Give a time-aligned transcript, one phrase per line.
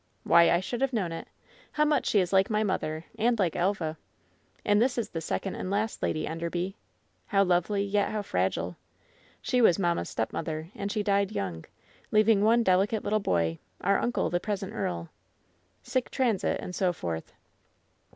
[0.23, 1.27] Why, I should have known it.
[1.73, 3.97] How much she is like my mother, and like Elva.
[4.65, 6.75] And this is the second and last Lady Enderby?
[7.27, 8.77] How lovely, yet how fragile.
[9.43, 11.65] She was mamma's stepmother, and she died young,
[12.09, 15.09] leaving one delicate little boy, our imcle, the present earl.
[15.83, 17.33] Sic tratk' sit, and so forth."